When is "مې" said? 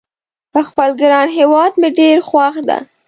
1.79-1.89